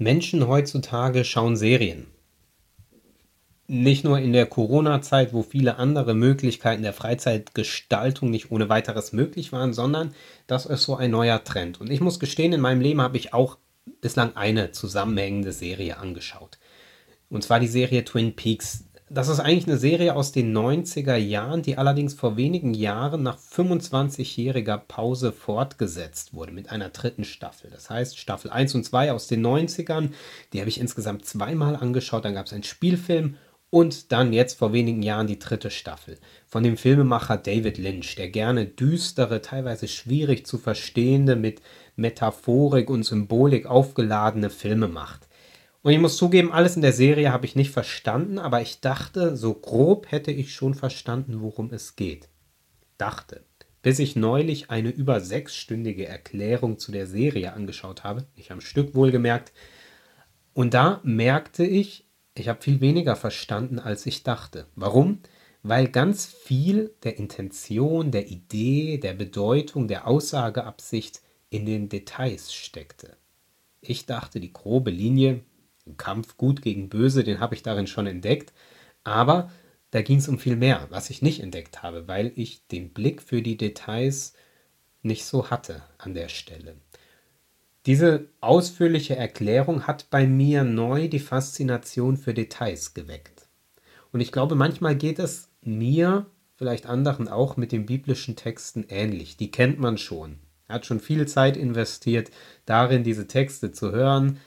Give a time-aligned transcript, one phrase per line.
[0.00, 2.06] Menschen heutzutage schauen Serien.
[3.66, 9.52] Nicht nur in der Corona-Zeit, wo viele andere Möglichkeiten der Freizeitgestaltung nicht ohne weiteres möglich
[9.52, 10.14] waren, sondern
[10.46, 11.82] das ist so ein neuer Trend.
[11.82, 13.58] Und ich muss gestehen, in meinem Leben habe ich auch
[14.00, 16.58] bislang eine zusammenhängende Serie angeschaut.
[17.28, 18.84] Und zwar die Serie Twin Peaks.
[19.12, 23.38] Das ist eigentlich eine Serie aus den 90er Jahren, die allerdings vor wenigen Jahren nach
[23.38, 27.70] 25-jähriger Pause fortgesetzt wurde mit einer dritten Staffel.
[27.72, 30.10] Das heißt, Staffel 1 und 2 aus den 90ern,
[30.52, 32.24] die habe ich insgesamt zweimal angeschaut.
[32.24, 33.34] Dann gab es einen Spielfilm
[33.70, 38.28] und dann jetzt vor wenigen Jahren die dritte Staffel von dem Filmemacher David Lynch, der
[38.28, 41.62] gerne düstere, teilweise schwierig zu verstehende, mit
[41.96, 45.26] Metaphorik und Symbolik aufgeladene Filme macht.
[45.82, 49.36] Und ich muss zugeben, alles in der Serie habe ich nicht verstanden, aber ich dachte,
[49.36, 52.28] so grob hätte ich schon verstanden, worum es geht.
[52.98, 53.44] Dachte.
[53.82, 58.94] Bis ich neulich eine über sechsstündige Erklärung zu der Serie angeschaut habe, nicht am Stück
[58.94, 59.52] wohlgemerkt,
[60.52, 64.66] und da merkte ich, ich habe viel weniger verstanden, als ich dachte.
[64.74, 65.20] Warum?
[65.62, 73.16] Weil ganz viel der Intention, der Idee, der Bedeutung, der Aussageabsicht in den Details steckte.
[73.80, 75.40] Ich dachte, die grobe Linie,
[75.96, 78.52] Kampf gut gegen böse, den habe ich darin schon entdeckt.
[79.04, 79.50] Aber
[79.90, 83.22] da ging es um viel mehr, was ich nicht entdeckt habe, weil ich den Blick
[83.22, 84.34] für die Details
[85.02, 86.76] nicht so hatte an der Stelle.
[87.86, 93.48] Diese ausführliche Erklärung hat bei mir neu die Faszination für Details geweckt.
[94.12, 99.38] Und ich glaube, manchmal geht es mir, vielleicht anderen auch, mit den biblischen Texten ähnlich.
[99.38, 100.40] Die kennt man schon.
[100.68, 102.30] Er hat schon viel Zeit investiert,
[102.66, 104.38] darin diese Texte zu hören,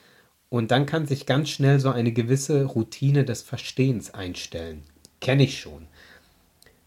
[0.54, 4.82] und dann kann sich ganz schnell so eine gewisse Routine des Verstehens einstellen.
[5.20, 5.88] Kenne ich schon.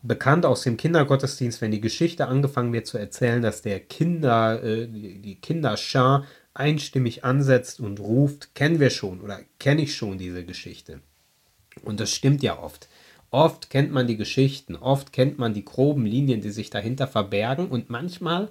[0.02, 4.88] Bekannt aus dem Kindergottesdienst, wenn die Geschichte angefangen wird zu erzählen, dass der Kinder, äh,
[4.88, 11.02] die Kinderschar einstimmig ansetzt und ruft, kennen wir schon oder kenne ich schon diese Geschichte.
[11.84, 12.88] Und das stimmt ja oft.
[13.32, 17.68] Oft kennt man die Geschichten, oft kennt man die groben Linien, die sich dahinter verbergen
[17.68, 18.48] und manchmal,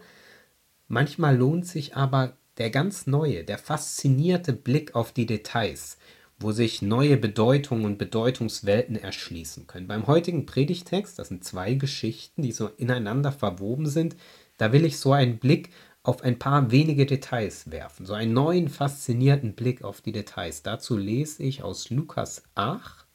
[0.88, 5.98] manchmal lohnt sich aber der ganz neue, der faszinierte Blick auf die Details,
[6.38, 9.88] wo sich neue Bedeutungen und Bedeutungswelten erschließen können.
[9.88, 14.16] Beim heutigen Predigtext, das sind zwei Geschichten, die so ineinander verwoben sind,
[14.58, 15.70] da will ich so einen Blick
[16.02, 20.62] auf ein paar wenige Details werfen, so einen neuen faszinierten Blick auf die Details.
[20.62, 23.06] Dazu lese ich aus Lukas 8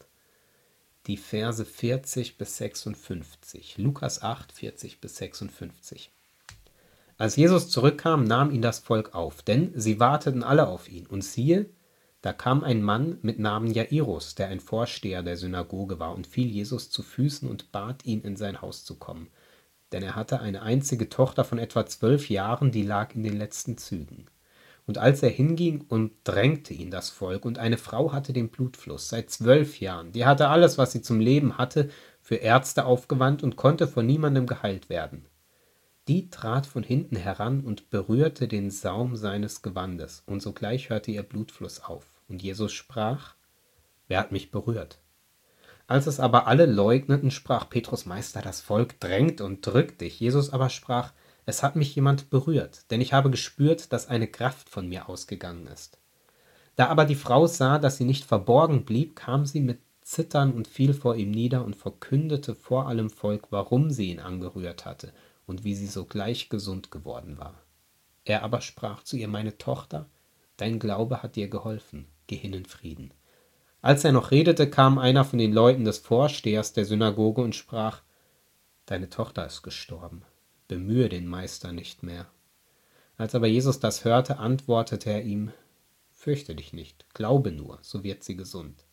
[1.07, 3.77] die Verse 40 bis 56.
[3.77, 6.11] Lukas 8, 40 bis 56.
[7.21, 11.05] Als Jesus zurückkam, nahm ihn das Volk auf, denn sie warteten alle auf ihn.
[11.05, 11.69] Und siehe,
[12.23, 16.47] da kam ein Mann mit Namen Jairus, der ein Vorsteher der Synagoge war, und fiel
[16.47, 19.27] Jesus zu Füßen und bat ihn, in sein Haus zu kommen.
[19.91, 23.77] Denn er hatte eine einzige Tochter von etwa zwölf Jahren, die lag in den letzten
[23.77, 24.25] Zügen.
[24.87, 29.29] Und als er hinging, umdrängte ihn das Volk, und eine Frau hatte den Blutfluss seit
[29.29, 30.11] zwölf Jahren.
[30.11, 34.47] Die hatte alles, was sie zum Leben hatte, für Ärzte aufgewandt und konnte von niemandem
[34.47, 35.27] geheilt werden.
[36.07, 41.21] Die trat von hinten heran und berührte den Saum seines Gewandes, und sogleich hörte ihr
[41.21, 42.05] Blutfluss auf.
[42.27, 43.35] Und Jesus sprach,
[44.07, 44.97] Wer hat mich berührt?
[45.87, 50.19] Als es aber alle leugneten, sprach Petrus Meister, das Volk drängt und drückt dich.
[50.19, 51.13] Jesus aber sprach,
[51.45, 55.67] es hat mich jemand berührt, denn ich habe gespürt, dass eine Kraft von mir ausgegangen
[55.67, 55.99] ist.
[56.75, 60.67] Da aber die Frau sah, dass sie nicht verborgen blieb, kam sie mit Zittern und
[60.67, 65.13] fiel vor ihm nieder und verkündete vor allem Volk, warum sie ihn angerührt hatte
[65.45, 67.61] und wie sie sogleich gesund geworden war.
[68.25, 70.09] Er aber sprach zu ihr, meine Tochter,
[70.57, 73.13] dein Glaube hat dir geholfen, geh hin in Frieden.
[73.81, 78.01] Als er noch redete, kam einer von den Leuten des Vorstehers der Synagoge und sprach,
[78.85, 80.23] Deine Tochter ist gestorben,
[80.67, 82.27] bemühe den Meister nicht mehr.
[83.17, 85.51] Als aber Jesus das hörte, antwortete er ihm,
[86.11, 88.85] Fürchte dich nicht, glaube nur, so wird sie gesund.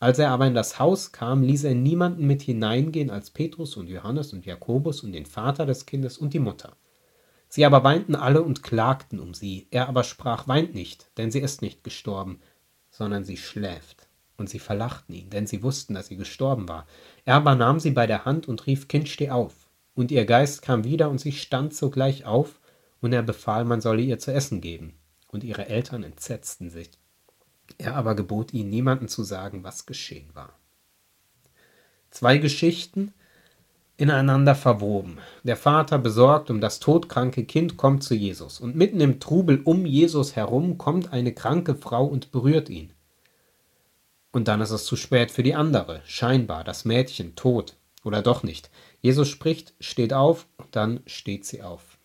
[0.00, 3.88] Als er aber in das Haus kam, ließ er niemanden mit hineingehen als Petrus und
[3.88, 6.76] Johannes und Jakobus und den Vater des Kindes und die Mutter.
[7.48, 9.66] Sie aber weinten alle und klagten um sie.
[9.70, 12.40] Er aber sprach, weint nicht, denn sie ist nicht gestorben,
[12.90, 14.08] sondern sie schläft.
[14.36, 16.86] Und sie verlachten ihn, denn sie wussten, dass sie gestorben war.
[17.24, 19.68] Er aber nahm sie bei der Hand und rief, Kind, steh auf.
[19.94, 22.60] Und ihr Geist kam wieder, und sie stand sogleich auf,
[23.00, 24.94] und er befahl, man solle ihr zu essen geben.
[25.26, 26.90] Und ihre Eltern entsetzten sich.
[27.76, 30.58] Er aber gebot ihnen, niemanden zu sagen, was geschehen war.
[32.10, 33.12] Zwei Geschichten
[33.98, 35.18] ineinander verwoben.
[35.42, 39.84] Der Vater besorgt um das todkranke Kind kommt zu Jesus und mitten im Trubel um
[39.84, 42.92] Jesus herum kommt eine kranke Frau und berührt ihn.
[44.30, 48.42] Und dann ist es zu spät für die andere, scheinbar das Mädchen tot oder doch
[48.42, 48.70] nicht.
[49.00, 51.98] Jesus spricht, steht auf dann steht sie auf.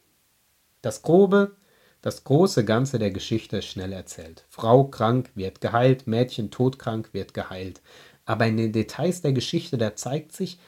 [0.81, 1.55] Das grobe
[2.03, 4.43] Das große Ganze der Geschichte ist schnell erzählt.
[4.49, 7.81] Frau krank wird geheilt, Mädchen todkrank wird geheilt.
[8.25, 10.59] Aber in den Details der Geschichte, da zeigt sich,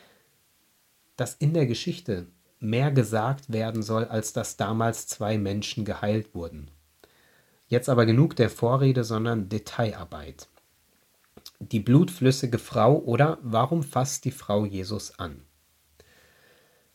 [1.17, 2.27] dass in der Geschichte
[2.61, 6.71] mehr gesagt werden soll, als dass damals zwei Menschen geheilt wurden.
[7.67, 10.47] Jetzt aber genug der Vorrede, sondern Detailarbeit.
[11.59, 15.41] Die blutflüssige Frau oder warum fasst die Frau Jesus an?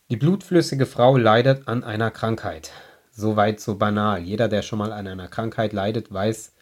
[0.09, 2.71] Die blutflüssige Frau leidet an einer Krankheit.
[3.21, 4.23] Soweit so banal.
[4.23, 6.53] Jeder, der schon mal an einer Krankheit leidet, weiß,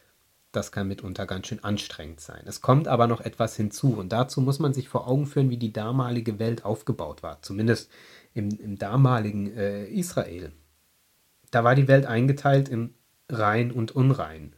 [0.51, 2.41] das kann mitunter ganz schön anstrengend sein.
[2.45, 5.57] Es kommt aber noch etwas hinzu und dazu muss man sich vor Augen führen, wie
[5.57, 7.89] die damalige Welt aufgebaut war, zumindest
[8.33, 10.51] im, im damaligen äh, Israel.
[11.49, 12.93] Da war die Welt eingeteilt in
[13.29, 14.53] rein und unrein,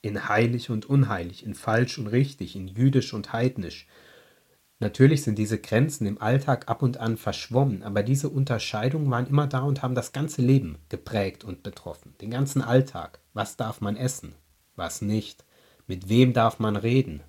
[0.00, 3.86] in heilig und unheilig, in falsch und richtig, in jüdisch und heidnisch,
[4.82, 9.46] Natürlich sind diese Grenzen im Alltag ab und an verschwommen, aber diese Unterscheidungen waren immer
[9.46, 12.16] da und haben das ganze Leben geprägt und betroffen.
[12.20, 13.20] Den ganzen Alltag.
[13.32, 14.34] Was darf man essen?
[14.74, 15.44] Was nicht?
[15.86, 17.20] Mit wem darf man reden?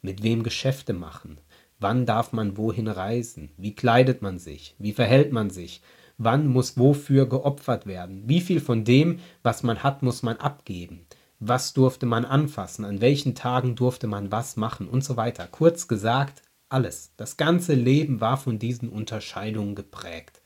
[0.00, 1.40] Mit wem Geschäfte machen?
[1.80, 3.50] Wann darf man wohin reisen?
[3.56, 4.76] Wie kleidet man sich?
[4.78, 5.82] Wie verhält man sich?
[6.18, 8.28] Wann muss wofür geopfert werden?
[8.28, 11.04] Wie viel von dem, was man hat, muss man abgeben?
[11.40, 12.84] Was durfte man anfassen?
[12.84, 14.86] An welchen Tagen durfte man was machen?
[14.88, 15.48] Und so weiter.
[15.50, 20.40] Kurz gesagt, alles, das ganze Leben war von diesen Unterscheidungen geprägt.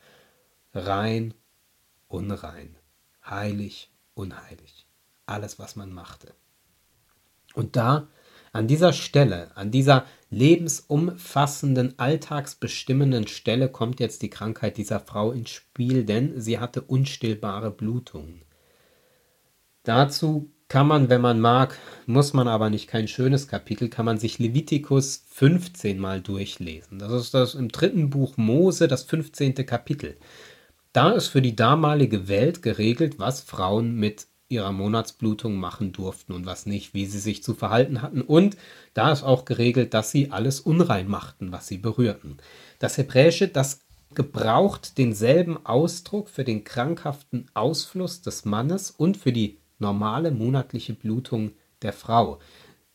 [0.73, 1.33] Rein,
[2.07, 2.75] unrein,
[3.25, 4.87] heilig, unheilig.
[5.25, 6.33] Alles, was man machte.
[7.53, 8.07] Und da,
[8.53, 15.49] an dieser Stelle, an dieser lebensumfassenden, alltagsbestimmenden Stelle kommt jetzt die Krankheit dieser Frau ins
[15.49, 18.41] Spiel, denn sie hatte unstillbare Blutungen.
[19.83, 24.17] Dazu kann man, wenn man mag, muss man aber nicht kein schönes Kapitel, kann man
[24.17, 26.99] sich Levitikus 15 mal durchlesen.
[26.99, 29.55] Das ist das im dritten Buch Mose, das 15.
[29.65, 30.17] Kapitel.
[30.91, 36.45] Da ist für die damalige Welt geregelt, was Frauen mit ihrer Monatsblutung machen durften und
[36.45, 38.21] was nicht, wie sie sich zu verhalten hatten.
[38.21, 38.57] Und
[38.93, 42.37] da ist auch geregelt, dass sie alles unrein machten, was sie berührten.
[42.79, 43.81] Das Hebräische, das
[44.15, 51.51] gebraucht denselben Ausdruck für den krankhaften Ausfluss des Mannes und für die normale monatliche Blutung
[51.81, 52.39] der Frau.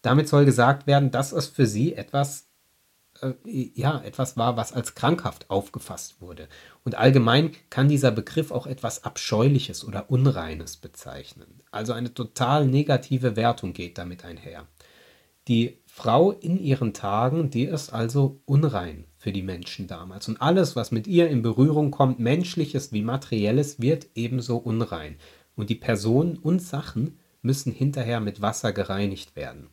[0.03, 2.49] Damit soll gesagt werden, dass es für sie etwas
[3.21, 6.49] äh, ja, etwas war, was als krankhaft aufgefasst wurde.
[6.85, 11.63] Und allgemein kann dieser Begriff auch etwas Abscheuliches oder Unreines bezeichnen.
[11.71, 14.67] Also eine total negative Wertung geht damit einher.
[15.49, 20.29] Die Frau in ihren Tagen, die ist also unrein für die Menschen damals.
[20.29, 25.17] Und alles, was mit ihr in Berührung kommt, menschliches wie materielles, wird ebenso unrein
[25.57, 29.69] und die Personen und Sachen müssen hinterher mit Wasser gereinigt werden.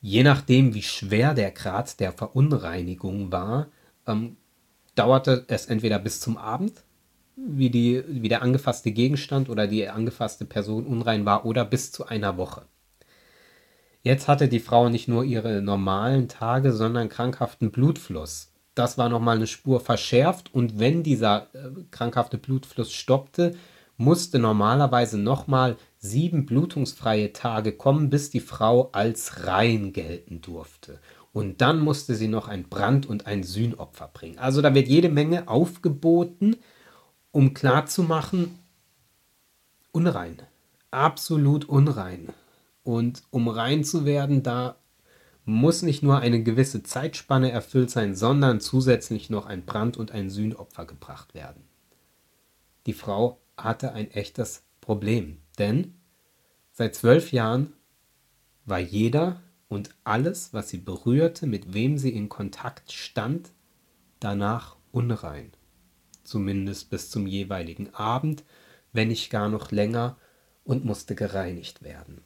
[0.00, 3.68] Je nachdem, wie schwer der Grad der Verunreinigung war,
[4.06, 4.36] ähm,
[4.94, 6.84] dauerte es entweder bis zum Abend,
[7.36, 12.06] wie, die, wie der angefasste Gegenstand oder die angefasste Person unrein war, oder bis zu
[12.06, 12.66] einer Woche.
[14.02, 19.36] Jetzt hatte die Frau nicht nur ihre normalen Tage, sondern krankhaften Blutfluss das war nochmal
[19.36, 23.54] eine Spur verschärft und wenn dieser äh, krankhafte Blutfluss stoppte,
[23.96, 30.98] musste normalerweise nochmal sieben blutungsfreie Tage kommen, bis die Frau als rein gelten durfte.
[31.32, 34.38] Und dann musste sie noch ein Brand- und ein Sühnopfer bringen.
[34.38, 36.56] Also da wird jede Menge aufgeboten,
[37.30, 38.58] um klarzumachen,
[39.92, 40.38] unrein,
[40.90, 42.28] absolut unrein.
[42.82, 44.76] Und um rein zu werden, da
[45.50, 50.30] muss nicht nur eine gewisse Zeitspanne erfüllt sein, sondern zusätzlich noch ein Brand- und ein
[50.30, 51.64] Sühnopfer gebracht werden.
[52.86, 55.94] Die Frau hatte ein echtes Problem, denn
[56.72, 57.72] seit zwölf Jahren
[58.64, 63.50] war jeder und alles, was sie berührte, mit wem sie in Kontakt stand,
[64.18, 65.52] danach unrein.
[66.22, 68.44] Zumindest bis zum jeweiligen Abend,
[68.92, 70.16] wenn nicht gar noch länger,
[70.64, 72.22] und musste gereinigt werden.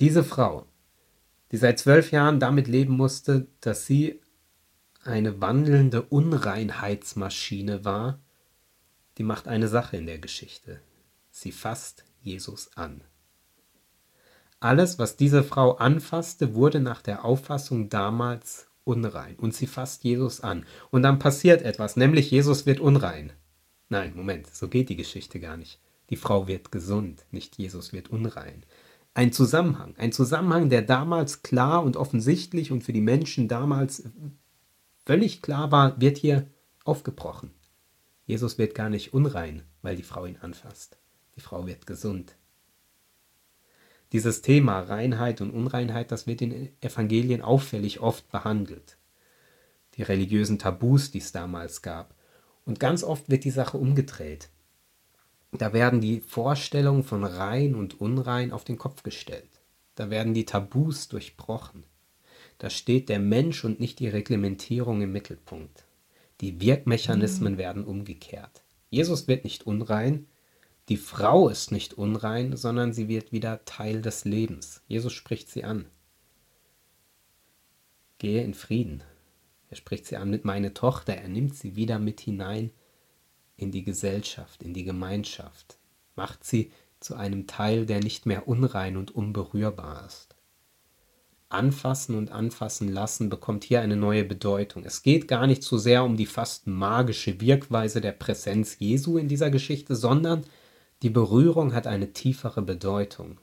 [0.00, 0.66] Diese Frau
[1.52, 4.20] die seit zwölf Jahren damit leben musste, dass sie
[5.04, 8.20] eine wandelnde Unreinheitsmaschine war,
[9.18, 10.80] die macht eine Sache in der Geschichte.
[11.30, 13.02] Sie fasst Jesus an.
[14.60, 19.36] Alles, was diese Frau anfasste, wurde nach der Auffassung damals unrein.
[19.36, 20.64] Und sie fasst Jesus an.
[20.90, 23.32] Und dann passiert etwas, nämlich Jesus wird unrein.
[23.90, 25.80] Nein, Moment, so geht die Geschichte gar nicht.
[26.10, 28.64] Die Frau wird gesund, nicht Jesus wird unrein
[29.14, 29.94] ein Zusammenhang.
[29.96, 34.04] Ein Zusammenhang, der damals klar und offensichtlich und für die Menschen damals
[35.06, 36.48] völlig klar war, wird hier
[36.84, 37.50] aufgebrochen.
[38.26, 40.98] Jesus wird gar nicht unrein, weil die Frau ihn anfasst.
[41.36, 42.36] Die Frau wird gesund.
[44.12, 48.96] Dieses Thema Reinheit und Unreinheit, das wird in Evangelien auffällig oft behandelt.
[49.96, 52.14] Die religiösen Tabus, die es damals gab.
[52.64, 54.50] Und ganz oft wird die Sache umgedreht.
[55.58, 59.60] Da werden die Vorstellungen von rein und unrein auf den Kopf gestellt.
[59.94, 61.84] Da werden die Tabus durchbrochen.
[62.58, 65.84] Da steht der Mensch und nicht die Reglementierung im Mittelpunkt.
[66.40, 68.64] Die Wirkmechanismen werden umgekehrt.
[68.90, 70.26] Jesus wird nicht unrein,
[70.88, 74.82] die Frau ist nicht unrein, sondern sie wird wieder Teil des Lebens.
[74.86, 75.86] Jesus spricht sie an.
[78.18, 79.02] Gehe in Frieden.
[79.70, 81.14] Er spricht sie an mit meine Tochter.
[81.14, 82.70] Er nimmt sie wieder mit hinein
[83.56, 85.78] in die Gesellschaft, in die Gemeinschaft.
[86.16, 86.70] Macht sie
[87.00, 90.34] zu einem Teil, der nicht mehr unrein und unberührbar ist.
[91.48, 94.84] Anfassen und anfassen lassen bekommt hier eine neue Bedeutung.
[94.84, 99.28] Es geht gar nicht so sehr um die fast magische Wirkweise der Präsenz Jesu in
[99.28, 100.44] dieser Geschichte, sondern
[101.02, 103.38] die Berührung hat eine tiefere Bedeutung.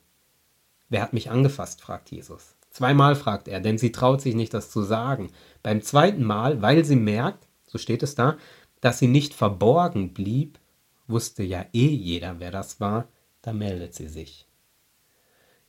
[0.89, 1.81] Wer hat mich angefasst?
[1.81, 2.55] fragt Jesus.
[2.69, 5.29] Zweimal fragt er, denn sie traut sich nicht, das zu sagen.
[5.61, 8.37] Beim zweiten Mal, weil sie merkt, so steht es da,
[8.81, 10.59] dass sie nicht verborgen blieb,
[11.07, 13.07] wusste ja eh jeder, wer das war,
[13.41, 14.47] da meldet sie sich.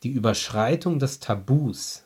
[0.03, 2.05] Die Überschreitung des Tabus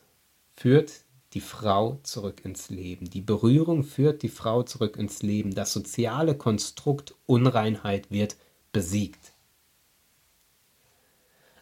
[0.55, 0.93] führt
[1.33, 3.09] die Frau zurück ins Leben.
[3.11, 5.55] Die Berührung führt die Frau zurück ins Leben.
[5.55, 8.37] Das soziale Konstrukt Unreinheit wird
[8.73, 9.33] besiegt.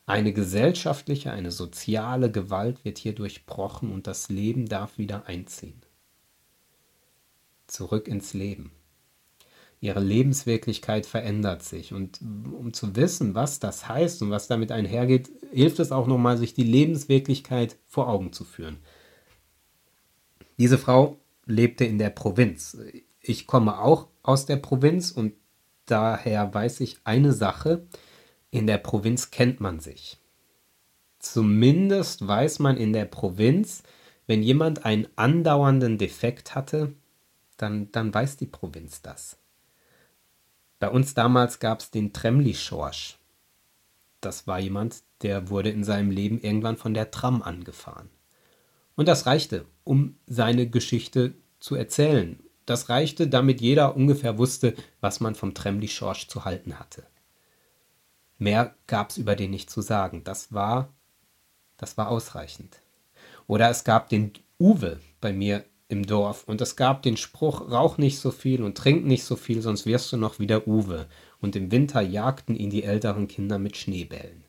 [0.06, 5.80] Eine gesellschaftliche, eine soziale Gewalt wird hier durchbrochen und das Leben darf wieder einziehen.
[7.66, 8.70] Zurück ins Leben.
[9.84, 11.92] Ihre Lebenswirklichkeit verändert sich.
[11.92, 16.38] Und um zu wissen, was das heißt und was damit einhergeht, hilft es auch nochmal,
[16.38, 18.78] sich die Lebenswirklichkeit vor Augen zu führen.
[20.58, 22.78] Diese Frau lebte in der Provinz.
[23.20, 25.34] Ich komme auch aus der Provinz und
[25.84, 27.86] daher weiß ich eine Sache,
[28.50, 30.18] in der Provinz kennt man sich.
[31.18, 33.82] Zumindest weiß man in der Provinz,
[34.26, 36.94] wenn jemand einen andauernden Defekt hatte,
[37.58, 39.36] dann, dann weiß die Provinz das.
[40.78, 43.18] Bei uns damals gab es den Tremli-Schorsch.
[44.20, 48.10] Das war jemand, der wurde in seinem Leben irgendwann von der Tram angefahren.
[48.96, 52.40] Und das reichte, um seine Geschichte zu erzählen.
[52.66, 57.04] Das reichte, damit jeder ungefähr wusste, was man vom Tremli-Schorsch zu halten hatte.
[58.38, 60.24] Mehr gab es über den nicht zu sagen.
[60.24, 60.92] Das war,
[61.76, 62.80] das war ausreichend.
[63.46, 67.98] Oder es gab den Uwe bei mir im Dorf und es gab den Spruch, rauch
[67.98, 71.06] nicht so viel und trink nicht so viel, sonst wirst du noch wieder Uwe.
[71.40, 74.44] Und im Winter jagten ihn die älteren Kinder mit Schneebällen.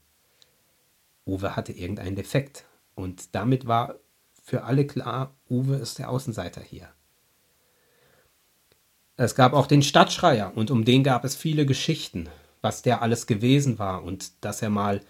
[1.25, 2.65] Uwe hatte irgendeinen Defekt
[2.95, 3.95] und damit war
[4.41, 6.87] für alle klar, Uwe ist der Außenseiter hier.
[9.17, 12.29] Es gab auch den Stadtschreier und um den gab es viele Geschichten
[12.65, 15.01] was der alles gewesen war und dass er mal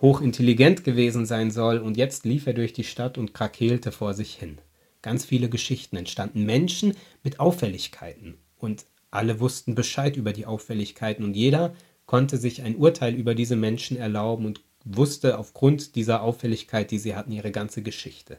[0.00, 4.34] hochintelligent gewesen sein soll und jetzt lief er durch die Stadt und krakeelte vor sich
[4.34, 4.56] hin.
[5.02, 11.34] Ganz viele Geschichten entstanden, Menschen mit Auffälligkeiten und alle wussten Bescheid über die Auffälligkeiten und
[11.34, 11.74] jeder
[12.06, 17.14] konnte sich ein Urteil über diese Menschen erlauben und wusste aufgrund dieser Auffälligkeit, die sie
[17.14, 18.38] hatten, ihre ganze Geschichte.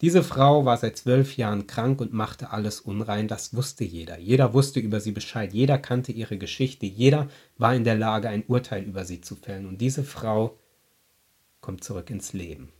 [0.00, 4.18] Diese Frau war seit zwölf Jahren krank und machte alles unrein, das wusste jeder.
[4.18, 8.44] Jeder wusste über sie Bescheid, jeder kannte ihre Geschichte, jeder war in der Lage, ein
[8.46, 9.66] Urteil über sie zu fällen.
[9.66, 10.58] Und diese Frau
[11.60, 12.72] kommt zurück ins Leben.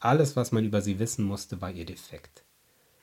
[0.00, 2.44] Alles, was man über sie wissen musste, war ihr defekt.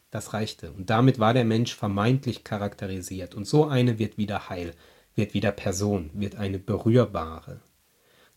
[0.09, 0.71] Das reichte.
[0.71, 3.35] Und damit war der Mensch vermeintlich charakterisiert.
[3.35, 4.73] Und so eine wird wieder heil,
[5.15, 7.61] wird wieder Person, wird eine berührbare.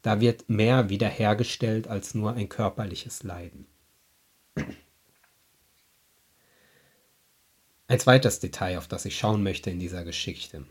[0.03, 3.67] Da wird mehr wiederhergestellt als nur ein körperliches Leiden.
[7.87, 10.65] Ein zweites Detail, auf das ich schauen möchte in dieser Geschichte.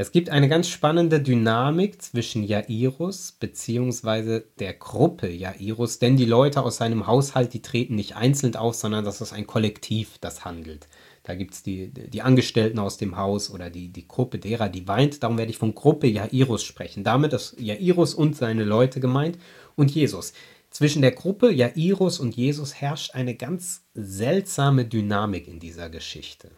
[0.00, 4.40] Es gibt eine ganz spannende Dynamik zwischen Jairus bzw.
[4.58, 9.04] der Gruppe Jairus, denn die Leute aus seinem Haushalt, die treten nicht einzeln auf, sondern
[9.04, 10.88] das ist ein Kollektiv, das handelt.
[11.22, 14.88] Da gibt es die, die Angestellten aus dem Haus oder die, die Gruppe derer, die
[14.88, 15.22] weint.
[15.22, 17.04] Darum werde ich von Gruppe Jairus sprechen.
[17.04, 19.36] Damit ist Jairus und seine Leute gemeint
[19.76, 20.32] und Jesus.
[20.70, 26.52] Zwischen der Gruppe Jairus und Jesus herrscht eine ganz seltsame Dynamik in dieser Geschichte.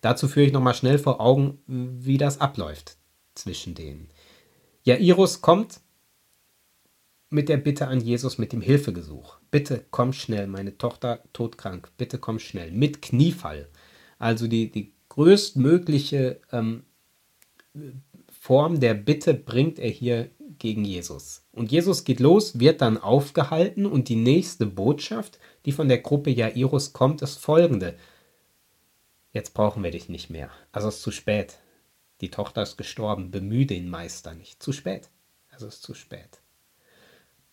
[0.00, 2.96] Dazu führe ich nochmal schnell vor Augen, wie das abläuft
[3.34, 4.08] zwischen denen.
[4.82, 5.80] Jairus kommt
[7.28, 9.38] mit der Bitte an Jesus mit dem Hilfegesuch.
[9.50, 12.72] Bitte komm schnell, meine Tochter todkrank, bitte komm schnell.
[12.72, 13.68] Mit Kniefall.
[14.18, 16.84] Also die, die größtmögliche ähm,
[18.30, 21.46] Form der Bitte bringt er hier gegen Jesus.
[21.52, 26.30] Und Jesus geht los, wird dann aufgehalten und die nächste Botschaft, die von der Gruppe
[26.30, 27.96] Jairus kommt, ist folgende.
[29.32, 30.50] Jetzt brauchen wir dich nicht mehr.
[30.72, 31.58] Also ist zu spät.
[32.20, 33.30] Die Tochter ist gestorben.
[33.30, 34.62] Bemühe den Meister nicht.
[34.62, 35.08] Zu spät.
[35.50, 36.40] Also ist zu spät.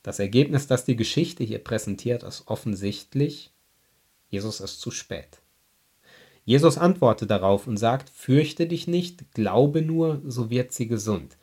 [0.04, 3.52] Das Ergebnis, das die Geschichte hier präsentiert, ist offensichtlich,
[4.30, 5.42] Jesus ist zu spät.
[6.46, 11.36] Jesus antwortet darauf und sagt, fürchte dich nicht, glaube nur, so wird sie gesund.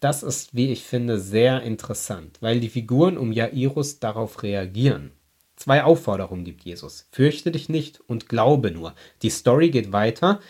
[0.00, 5.12] Das ist, wie ich finde, sehr interessant, weil die Figuren um Jairus darauf reagieren.
[5.56, 7.08] Zwei Aufforderungen gibt Jesus.
[7.10, 8.94] Fürchte dich nicht und glaube nur.
[9.22, 10.40] Die Story geht weiter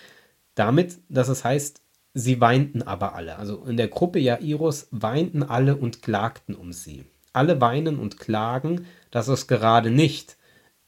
[0.57, 1.81] damit, dass es heißt,
[2.13, 3.37] sie weinten aber alle.
[3.37, 7.05] Also in der Gruppe Jairus weinten alle und klagten um sie.
[7.33, 10.37] Alle weinen und klagen, das ist gerade nicht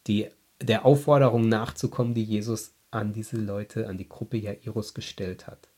[0.06, 0.28] die,
[0.60, 5.68] der Aufforderung nachzukommen, die Jesus an diese Leute, an die Gruppe Jairus gestellt hat.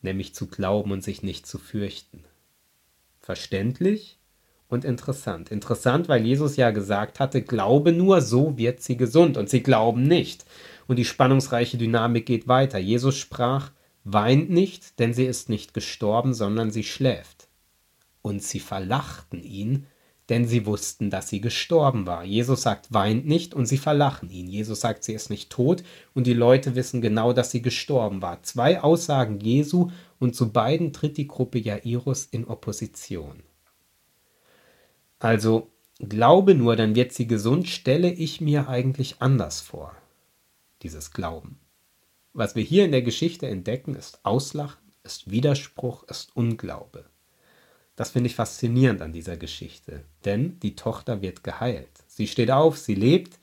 [0.00, 2.24] Nämlich zu glauben und sich nicht zu fürchten.
[3.20, 4.18] Verständlich
[4.74, 5.50] und interessant.
[5.50, 9.36] Interessant, weil Jesus ja gesagt hatte, glaube nur, so wird sie gesund.
[9.38, 10.44] Und sie glauben nicht.
[10.86, 12.78] Und die spannungsreiche Dynamik geht weiter.
[12.78, 13.70] Jesus sprach,
[14.04, 17.48] weint nicht, denn sie ist nicht gestorben, sondern sie schläft.
[18.20, 19.86] Und sie verlachten ihn,
[20.28, 22.24] denn sie wussten, dass sie gestorben war.
[22.24, 24.48] Jesus sagt, weint nicht und sie verlachen ihn.
[24.48, 25.82] Jesus sagt, sie ist nicht tot
[26.14, 28.42] und die Leute wissen genau, dass sie gestorben war.
[28.42, 33.42] Zwei Aussagen Jesu und zu beiden tritt die Gruppe Jairus in Opposition.
[35.24, 39.96] Also, glaube nur, dann wird sie gesund, stelle ich mir eigentlich anders vor.
[40.82, 41.58] Dieses Glauben.
[42.34, 47.06] Was wir hier in der Geschichte entdecken, ist Auslachen, ist Widerspruch, ist Unglaube.
[47.96, 52.04] Das finde ich faszinierend an dieser Geschichte, denn die Tochter wird geheilt.
[52.06, 53.38] Sie steht auf, sie lebt,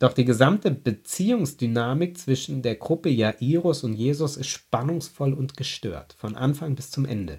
[0.00, 6.34] doch die gesamte Beziehungsdynamik zwischen der Gruppe Jairus und Jesus ist spannungsvoll und gestört, von
[6.34, 7.38] Anfang bis zum Ende.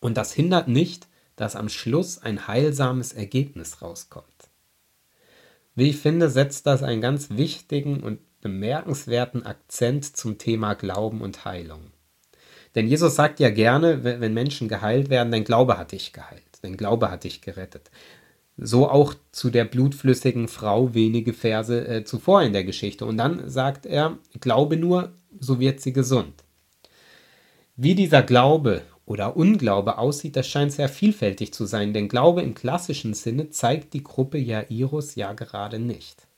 [0.00, 1.08] Und das hindert nicht,
[1.40, 4.50] dass am Schluss ein heilsames Ergebnis rauskommt.
[5.74, 11.46] Wie ich finde, setzt das einen ganz wichtigen und bemerkenswerten Akzent zum Thema Glauben und
[11.46, 11.92] Heilung.
[12.74, 16.76] Denn Jesus sagt ja gerne, wenn Menschen geheilt werden, dein Glaube hat dich geheilt, dein
[16.76, 17.90] Glaube hat dich gerettet.
[18.58, 23.06] So auch zu der blutflüssigen Frau wenige Verse äh, zuvor in der Geschichte.
[23.06, 26.44] Und dann sagt er, glaube nur, so wird sie gesund.
[27.76, 32.54] Wie dieser Glaube oder Unglaube aussieht, das scheint sehr vielfältig zu sein, denn Glaube im
[32.54, 36.28] klassischen Sinne zeigt die Gruppe Jairus ja gerade nicht.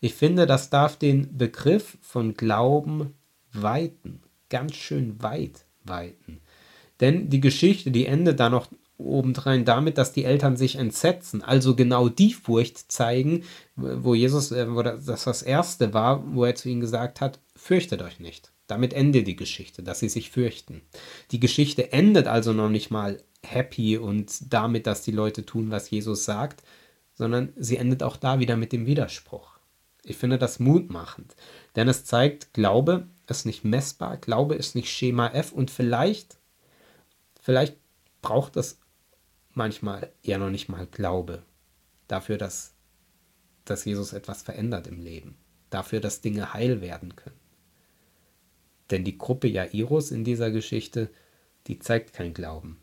[0.00, 3.14] Ich finde, das darf den Begriff von Glauben
[3.52, 6.40] weiten ganz schön weit weiten.
[6.98, 11.76] Denn die Geschichte, die endet da noch obendrein damit, dass die Eltern sich entsetzen, also
[11.76, 13.44] genau die Furcht zeigen,
[13.76, 18.02] wo Jesus, äh, wo das das erste war, wo er zu ihnen gesagt hat, fürchtet
[18.02, 18.50] euch nicht.
[18.68, 20.82] Damit endet die Geschichte, dass sie sich fürchten.
[21.32, 25.90] Die Geschichte endet also noch nicht mal happy und damit, dass die Leute tun, was
[25.90, 26.62] Jesus sagt,
[27.14, 29.58] sondern sie endet auch da wieder mit dem Widerspruch.
[30.04, 31.34] Ich finde das mutmachend,
[31.76, 36.36] denn es zeigt, Glaube ist nicht messbar, Glaube ist nicht Schema F und vielleicht,
[37.40, 37.76] vielleicht
[38.22, 38.78] braucht es
[39.54, 41.42] manchmal eher noch nicht mal Glaube
[42.06, 42.74] dafür, dass,
[43.64, 45.36] dass Jesus etwas verändert im Leben,
[45.70, 47.47] dafür, dass Dinge heil werden können.
[48.90, 51.10] Denn die Gruppe Jairus in dieser Geschichte,
[51.66, 52.78] die zeigt kein Glauben.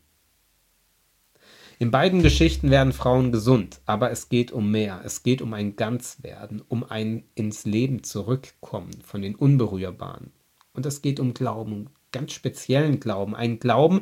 [1.77, 5.01] In beiden Geschichten werden Frauen gesund, aber es geht um mehr.
[5.03, 10.31] Es geht um ein Ganzwerden, um ein ins Leben zurückkommen von den Unberührbaren.
[10.73, 13.35] Und es geht um Glauben, ganz speziellen Glauben.
[13.35, 14.01] Ein Glauben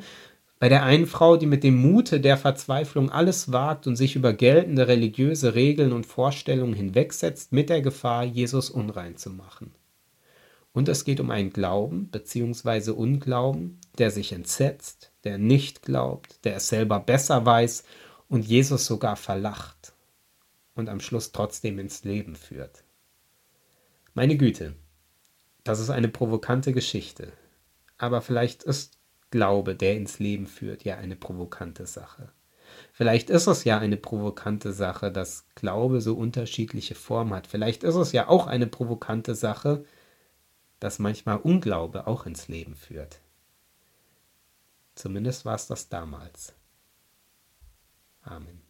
[0.59, 4.33] bei der einen Frau, die mit dem Mute der Verzweiflung alles wagt und sich über
[4.33, 9.73] geltende religiöse Regeln und Vorstellungen hinwegsetzt, mit der Gefahr, Jesus unrein zu machen.
[10.73, 12.91] Und es geht um einen Glauben bzw.
[12.91, 17.83] Unglauben, der sich entsetzt, der nicht glaubt, der es selber besser weiß
[18.27, 19.93] und Jesus sogar verlacht
[20.75, 22.83] und am Schluss trotzdem ins Leben führt.
[24.15, 24.73] Meine Güte,
[25.63, 27.31] das ist eine provokante Geschichte,
[27.97, 28.97] aber vielleicht ist
[29.29, 32.31] Glaube, der ins Leben führt, ja eine provokante Sache.
[32.91, 37.47] Vielleicht ist es ja eine provokante Sache, dass Glaube so unterschiedliche Formen hat.
[37.47, 39.85] Vielleicht ist es ja auch eine provokante Sache,
[40.83, 43.21] dass manchmal Unglaube auch ins Leben führt.
[44.95, 46.53] Zumindest war es das damals.
[48.21, 48.62] Amen.